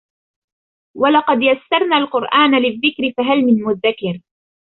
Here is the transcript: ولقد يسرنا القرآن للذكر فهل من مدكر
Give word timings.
ولقد 0.97 1.37
يسرنا 1.41 1.97
القرآن 1.97 2.55
للذكر 2.61 3.13
فهل 3.17 3.37
من 3.45 3.63
مدكر 3.63 4.21